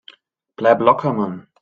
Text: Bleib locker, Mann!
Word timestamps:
Bleib 0.55 0.81
locker, 0.81 1.13
Mann! 1.13 1.47